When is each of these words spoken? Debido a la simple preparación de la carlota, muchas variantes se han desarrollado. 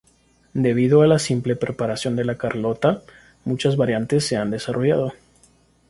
Debido 0.55 1.03
a 1.03 1.07
la 1.07 1.19
simple 1.19 1.55
preparación 1.55 2.15
de 2.15 2.25
la 2.25 2.35
carlota, 2.35 3.03
muchas 3.45 3.77
variantes 3.77 4.25
se 4.25 4.35
han 4.35 4.49
desarrollado. 4.49 5.13